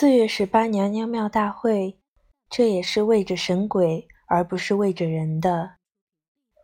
[0.00, 1.98] 四月十八娘娘庙大会，
[2.48, 5.72] 这也是为着神鬼，而不是为着人的。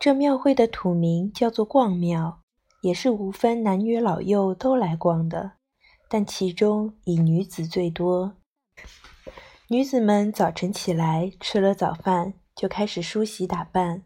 [0.01, 2.41] 这庙会的土名叫做逛庙，
[2.81, 5.53] 也是无分男女老幼都来逛的，
[6.09, 8.39] 但其中以女子最多。
[9.69, 14.03] 女子们早晨起来吃了早饭，就开始梳洗打扮，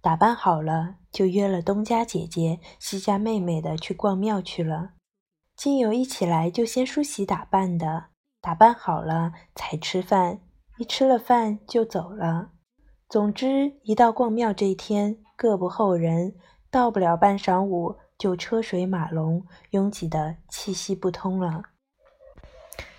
[0.00, 4.94] 打扮好了就约了东家姐姐、西家妹妹的去逛庙去了。
[5.54, 8.06] 竟有一起来就先梳洗打扮的。
[8.42, 10.40] 打扮好了才吃饭，
[10.76, 12.50] 一吃了饭就走了。
[13.08, 16.34] 总之，一到逛庙这一天，各不候人，
[16.68, 21.62] 到不了半晌午，就车水马龙，拥挤的气息不通了。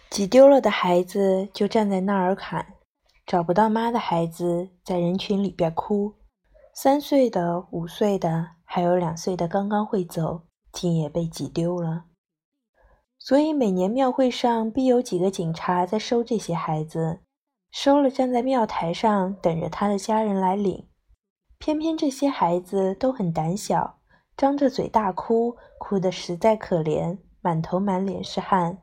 [0.09, 2.75] 挤丢了的孩子就站在那儿喊，
[3.25, 6.13] 找不到妈的孩子在人群里边哭，
[6.73, 12.05] 三岁的、五岁的，还有两岁的刚刚会走，竟也被挤丢了。
[13.25, 17.21] 所以每年庙会上必有几个警察在收这些孩子，
[17.71, 20.89] 收了站在庙台上等着他的家人来领。
[21.57, 23.99] 偏偏这些孩子都很胆小，
[24.35, 28.79] 张着嘴大哭，哭得实在可怜，满头满脸是汗。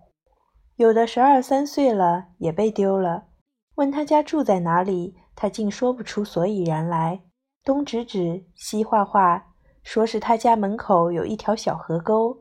[0.76, 3.24] 有的十二三岁了也被丢了，
[3.74, 7.20] 问他家住在哪里，他竟说不出所以然来，
[7.62, 9.48] 东指指西画画，
[9.82, 12.38] 说是他家门口有一条小河沟。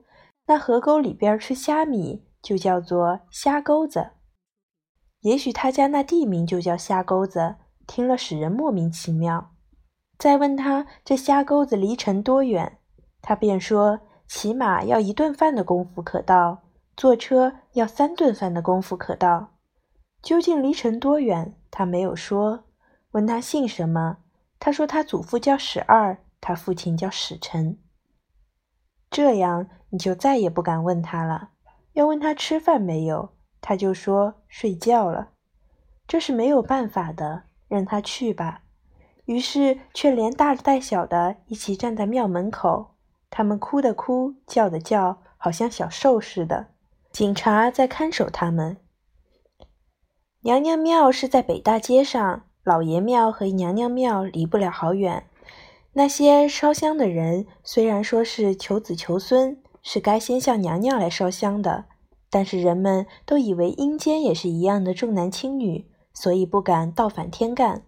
[0.49, 4.13] 那河沟里边吃虾米，就叫做虾沟子。
[5.21, 9.51] 也许他家那地名就叫虾沟子，听了使人莫名其妙。
[10.17, 12.79] 再问他这虾沟子离城多远，
[13.21, 16.63] 他便说骑马要一顿饭的功夫可到，
[16.97, 19.51] 坐车要三顿饭的功夫可到。
[20.23, 22.63] 究竟离城多远，他没有说。
[23.11, 24.17] 问他姓什么，
[24.59, 27.77] 他说他祖父叫史二，他父亲叫史成。
[29.09, 31.49] 这样你就再也不敢问他了。
[31.93, 33.29] 要问他吃饭没有，
[33.59, 35.29] 他就说睡觉了。
[36.07, 38.61] 这是没有办法的，让他去吧。
[39.25, 42.95] 于是却连大带小的一起站在庙门口，
[43.29, 46.67] 他们哭的哭，叫的叫，好像小兽似的。
[47.11, 48.77] 警察在看守他们。
[50.41, 55.28] 娘娘庙是在北大街上，老爷庙和娘娘庙离不了好远。
[55.99, 61.83] 那些烧香的人虽然说是求子求孙，是该先向娘娘来烧香的，
[62.29, 67.83] 但是人们都以为阴间也是一样的重男轻女，所以不敢倒反天干，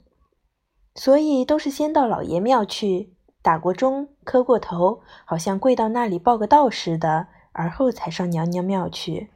[0.94, 9.30] 所以都是先到老爷庙去打过钟、磕过头，好像跪到那里报个到似的，而后才上娘娘庙去。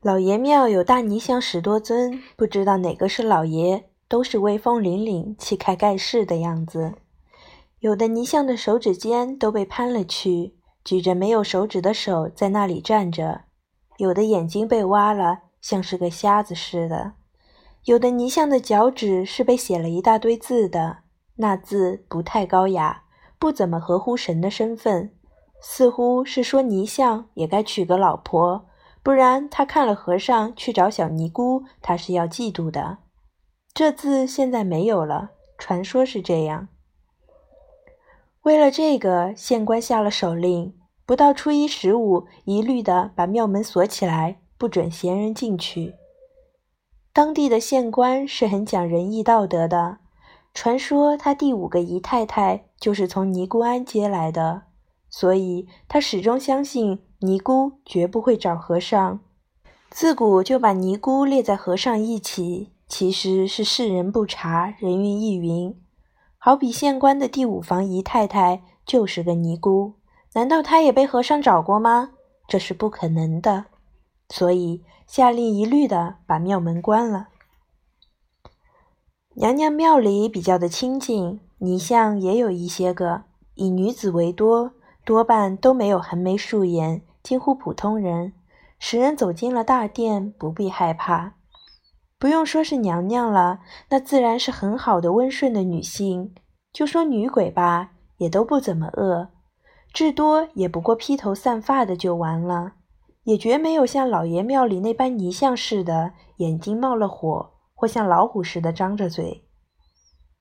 [0.00, 6.94] 老爷庙有大泥像十多尊，不知道哪个是老爷，都是威风凛凛、气开盖世的样子。
[7.80, 13.42] 有的泥像的手指尖都被攀了去，举着没有手指的手在那里站着；
[13.98, 17.12] 有的眼睛被挖了，像是个瞎子似的；
[17.84, 20.98] 有的泥像的脚趾是被写了一大堆字的，
[21.36, 23.04] 那字不太高雅，
[23.38, 25.14] 不怎么合乎神的身份，
[25.60, 28.66] 似乎是说泥像也该娶个老婆，
[29.04, 32.98] 不然他看了和尚去找小尼姑，他是要嫉妒的。
[33.72, 36.66] 这字现在没有了，传说是这样。
[38.42, 45.94] 为了这个，县官下了手令，不到初一十五，一律的把庙门锁起来，不准闲人进去。
[47.12, 49.98] 当地的县官是很讲仁义道德的，
[50.54, 54.62] 传说他第五个姨太太就是从尼姑庵接来的，
[55.10, 59.20] 所以他始终相信尼姑绝不会找和尚，
[59.90, 65.74] 自古就把尼姑列在和尚一起，其实是世人不察，人云亦云。
[66.40, 69.94] 好比县官的第五房姨太太就是个尼姑，
[70.34, 72.10] 难道她也被和尚找过吗？
[72.46, 73.66] 这是不可能的，
[74.28, 77.28] 所以下令一律的把庙门关了。
[79.34, 83.24] 娘娘庙里比较的清静，泥像也有一些个，
[83.54, 84.72] 以女子为多，
[85.04, 88.32] 多半都没有横眉竖眼，近乎普通人，
[88.78, 91.34] 使人走进了大殿不必害怕。
[92.20, 93.60] 不用说是娘娘了，
[93.90, 96.34] 那自然是很好的温顺的女性。
[96.72, 99.28] 就说女鬼吧，也都不怎么恶，
[99.92, 102.72] 至多也不过披头散发的就完了，
[103.22, 109.44] 也绝没有像老爷庙里那般泥像似的，眼睛冒了火，或像老虎似的张着嘴。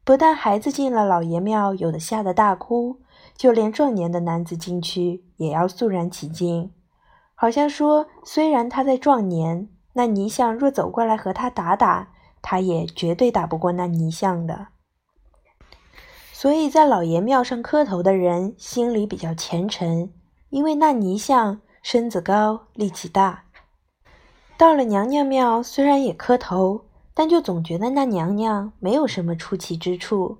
[0.03, 3.01] 不但孩子进了老爷庙，有的吓得大哭，
[3.35, 6.71] 就连壮年的男子进去也要肃然起敬，
[7.35, 9.69] 好像说，虽然他在壮年。
[9.97, 12.09] 那泥像若走过来和他打打，
[12.43, 14.67] 他也绝对打不过那泥像的。
[16.31, 20.13] 所以在老爷庙上磕头的人心里比较虔诚，
[20.49, 23.45] 因为那泥像身子高，力气大。
[24.55, 26.85] 到了娘娘庙，虽然也磕头，
[27.15, 30.37] 但就总觉得那娘娘没有什么出奇之处。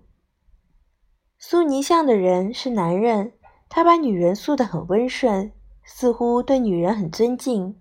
[1.39, 3.33] 塑泥像的人是男人，
[3.69, 5.51] 他把女人塑得很温顺，
[5.83, 7.73] 似乎对女人很尊敬；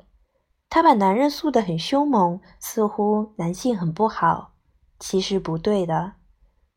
[0.77, 4.51] 他把男人塑得很凶猛，似乎男性很不好。
[4.99, 6.13] 其实不对的。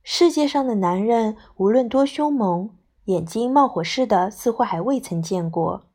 [0.04, 2.69] 世界上的男人无论多凶猛，
[3.07, 5.88] 眼睛冒火似的，似乎还未曾见过。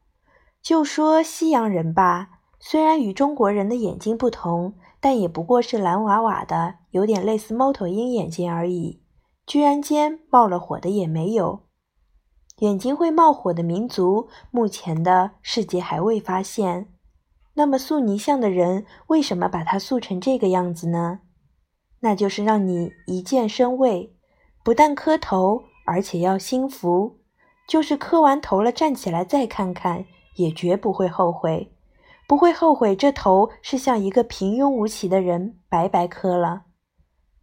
[0.61, 2.29] 就说西洋人吧。
[2.61, 9.01] 虽然与中国人的眼睛不同，但也不过是蓝瓦瓦的，有点类似猫头鹰眼睛而已。
[9.47, 11.61] 居然间冒了火的也没有。
[12.59, 16.91] 眼睛会冒火的民族，目前的世界还未发现。
[17.55, 21.21] 那么塑泥像的人为什么把它塑成这个样子呢？
[22.01, 24.15] 那就是让你一见生畏，
[24.63, 27.21] 不但磕头，而且要心服。
[27.67, 30.05] 就是磕完头了，站起来再看看，
[30.37, 31.73] 也绝不会后悔。
[32.27, 36.65] 不会后悔，这头是向一个平庸无奇的人白白磕了。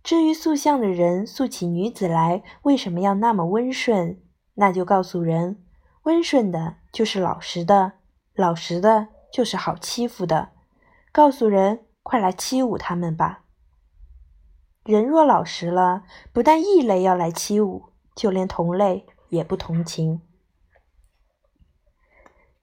[0.03, 4.19] 至于塑像的人塑起女子来，为什么要那么温顺？
[4.55, 5.63] 那就告诉人：
[6.03, 7.93] 温顺的就是老实的，
[8.35, 10.49] 老实的就是好欺负的。
[11.11, 13.43] 告诉人：快来欺侮他们吧。
[14.83, 20.21] 人若老实了，不但异类要来欺侮，就连同类也不同情。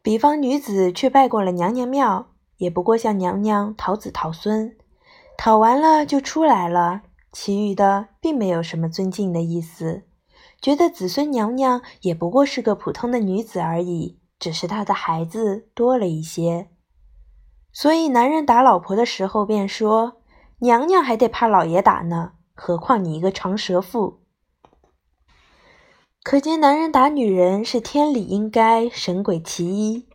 [0.02, 4.76] 比方女子去拜过了娘娘庙，也不过向娘娘讨子讨孙，
[5.36, 10.04] 讨完了就出来了，其余的并没有什么尊敬的意思，
[10.60, 16.68] 觉得子孙娘娘也不过是个普通的女子而已，只是他的孩子多了一些。
[17.72, 20.22] 所以男人打老婆的时候便说
[20.60, 24.20] ：“娘娘还得怕老爷打呢，何况你一个长舌妇。”
[26.24, 30.06] 可见男人打女人是天理应该，神鬼其一。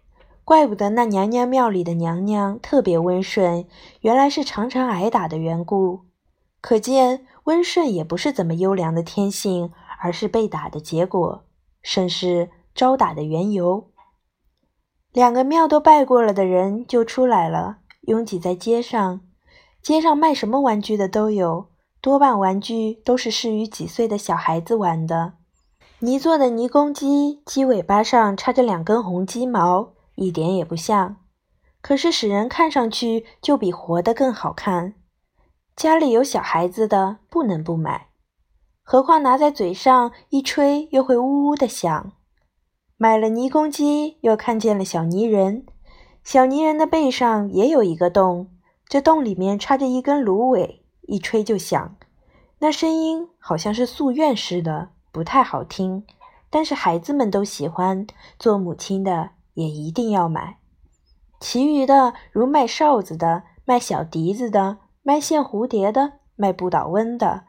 [0.43, 3.65] 怪不得那娘娘庙里的娘娘特别温顺，
[4.01, 6.01] 原来是常常挨打的缘故。
[6.59, 9.71] 可见温顺也不是怎么优良的天性，
[10.01, 11.45] 而是被打的结果，
[11.81, 13.92] 甚是招打的缘由。
[15.13, 19.21] 两个庙都拜过了的人就出来了，拥挤在街上。
[19.79, 21.67] 街上卖什么玩具的都有，
[22.01, 25.33] 多半玩具都是适于几岁的小孩子玩的。
[25.99, 31.17] 泥做的泥公鸡，鸡尾巴上插着两根红鸡毛，一点也不像，
[31.81, 34.95] 可是使人看上去就比活的更好看。
[35.75, 38.07] 家里有小孩子的不能不买，
[38.81, 42.13] 何况拿在嘴上一吹又会呜呜的响。
[43.03, 45.65] 买了泥公鸡，又看见了小泥人，
[46.23, 48.47] 小泥人的背上也有一个洞，
[48.87, 51.97] 这洞里面插着一根芦苇，一吹就响，
[52.59, 54.91] 那声音好像是夙愿似的。
[55.11, 56.05] 不太好听，
[56.49, 58.07] 但是孩子们都喜欢，
[58.39, 60.59] 做母亲的也一定要买。
[61.41, 67.43] 其余的如卖哨子的、卖小笛子的、卖线蝴蝶的、卖不倒翁的，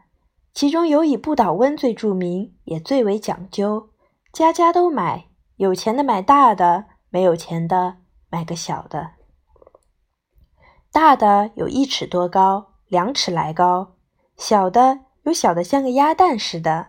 [0.52, 3.90] 其中有以不倒翁最著名，也最为讲究，
[4.32, 5.26] 家家都买。
[5.64, 7.96] 有钱的买大的，没有钱的
[8.28, 9.12] 买个小的。
[10.92, 13.94] 大的有一尺多高，两尺来高；
[14.36, 16.88] 小的有小的像个鸭蛋似的。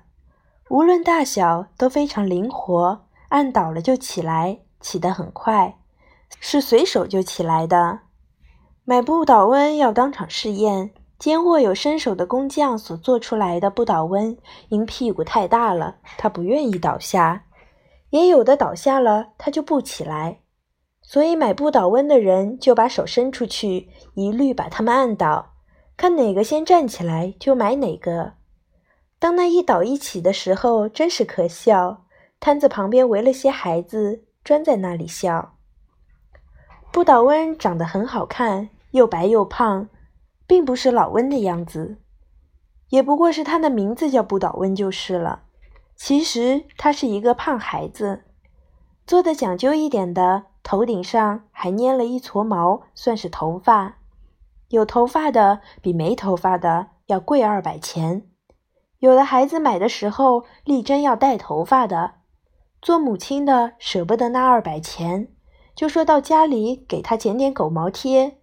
[0.69, 5.77] 无论大小都非常灵活，按倒了就起来，起得很快，
[6.42, 8.01] 是随手就起来的。
[8.83, 17.44] 买不倒翁要当场试验，间或有身手的工匠所做出来的不倒翁，因屁股太大了，他不愿意倒下；
[18.15, 20.39] 也有的倒下了，他就不起来。
[21.01, 25.51] 所以买不倒翁的人就把手伸出去，一律把他们按倒，
[25.98, 28.36] 看哪个先站起来，就买哪个。
[29.19, 32.05] 当那一倒一起的时候，真是可笑。
[32.39, 35.57] 摊子旁边围了些孩子，专在那里笑。
[36.93, 39.89] 不倒翁长得很好看，又白又胖，
[40.48, 41.98] 并不是老温的样子，
[42.89, 45.44] 也不过是他的名字叫不倒翁就是了。
[45.95, 48.23] 其实他是一个胖孩子，
[49.07, 53.97] 做的讲究一点的，头顶上还粘了一撮毛，算是头发。
[54.69, 58.23] 有头发的比没头发的要贵二百钱。
[58.99, 62.15] 有的孩子买的时候力争要带头发的，
[62.81, 65.29] 做母亲的舍不得那二百钱，
[65.75, 68.39] 就说到家里给他剪点狗毛贴。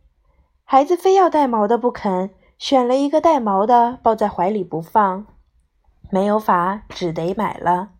[0.64, 5.26] 孩子非要带毛的不肯，选了一个带毛的抱在怀里不放，
[6.12, 7.92] 没有法，只得买了。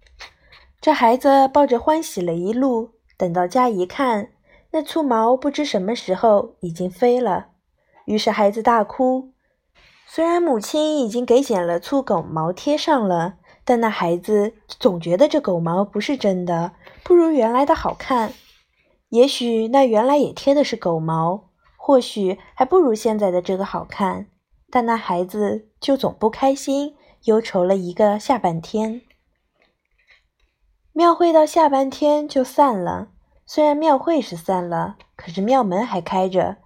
[0.82, 4.32] 这孩子抱着欢喜了一路，等到家一看，
[4.72, 7.46] 那簇毛不知什么时候已经飞了，
[8.04, 9.32] 于是孩子大哭。
[10.06, 18.34] 虽然母亲已经给剪了粗狗毛贴上了，但那孩子总觉得这狗毛不是真的，不如原来的好看。
[19.08, 24.26] 也许那原来也贴的是狗毛，或许还不如现在的这个好看，
[24.70, 29.02] 但那孩子就总不开心，忧愁了一个下半天。
[30.92, 33.08] 庙会到下半天就散了，
[33.46, 36.58] 虽然庙会是散了，可是庙门还开着，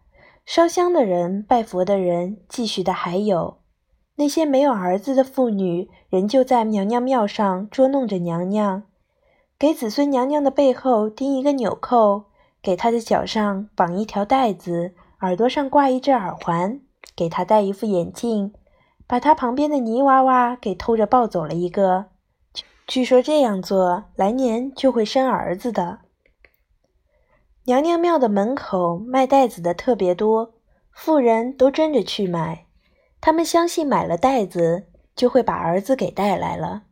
[0.45, 3.59] 烧香的人、拜佛的人继续的还有。
[4.17, 8.85] 那些没有儿子的妇女，仍旧在娘娘庙上捉弄着娘娘，
[9.59, 12.25] 给子孙娘娘的背后钉一个纽扣，
[12.63, 16.81] 给她的脚上绑一条带子，耳朵上挂一只耳环，
[17.15, 18.55] 给她戴一副眼镜，
[19.07, 22.07] 把他旁边的泥娃娃给偷着抱走了一个。
[22.87, 26.01] 据说这样做，来年就会生儿子的。
[27.65, 30.55] 娘娘庙的门口卖袋子的特别多，
[30.93, 32.67] 妇人都争着去买。
[33.21, 34.87] 他们相信买了袋子
[35.17, 36.85] 就会把儿子给带来了。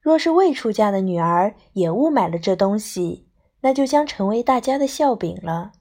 [0.00, 3.28] 若是未出嫁的女儿也误买了这东西，
[3.60, 5.72] 那就将成为大家的笑柄了。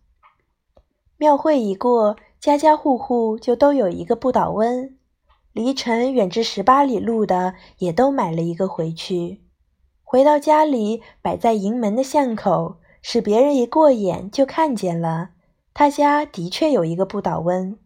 [1.18, 4.94] 庙会一过，家家户户就都有一个不倒翁，
[5.52, 9.42] 离城远至十八里路的也都买了一个回去。
[10.04, 15.30] 回到家里，摆在营门的巷口，使别人一过眼就看见了，
[15.74, 17.80] 他家的确有一个不倒翁，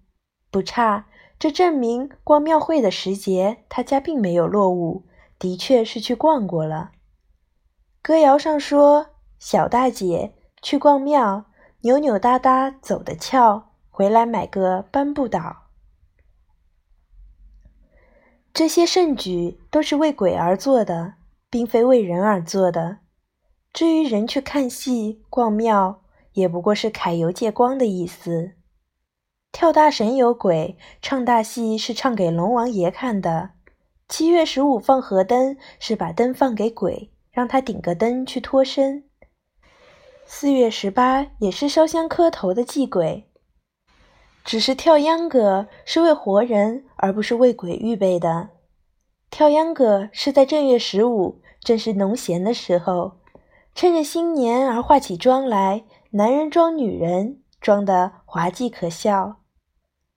[0.52, 1.06] 不差。
[1.40, 5.06] 这证明逛庙会的时节，他家并没有落伍，
[5.40, 6.92] 的确是去逛过了。
[8.02, 11.46] 歌谣上说：“小大姐去逛庙，
[11.84, 13.69] 扭扭哒哒走得俏，
[14.00, 15.66] 回来买个搬不倒。”
[18.56, 21.16] 这些盛举都是为鬼而做的，
[21.50, 23.00] 并非为人而做的。
[23.74, 26.02] 至于人去看戏、逛庙，
[26.32, 28.54] 也不过是揩油借光的意思。
[29.52, 33.50] 跳大神有鬼，唱大戏是唱给龙王爷看的。
[34.08, 39.04] 七月十五放河灯，是把灯放给鬼，让他顶个灯去脱身。
[40.26, 43.29] 四月十八也是烧香磕头的祭鬼，
[44.44, 48.50] 只是跳秧歌是为活人，而不是为鬼预备的。
[49.30, 53.20] 跳秧歌是在正月十五，正是农闲的时候，
[53.76, 59.42] 趁着新年而化起妆来，男人装女人，装的滑稽可笑。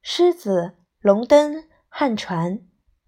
[0.01, 2.61] 狮子、龙灯、汉船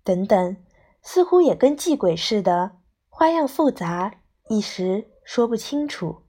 [0.02, 0.56] 等等，
[1.02, 2.72] 似乎也跟祭鬼似的，
[3.08, 4.16] 花样复杂，
[4.50, 6.23] 一时说不清楚。